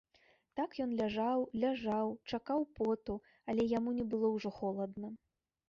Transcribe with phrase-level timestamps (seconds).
[0.59, 3.21] Так ён ляжаў, ляжаў, чакаў поту,
[3.53, 5.17] але яму не было ўжо холадна.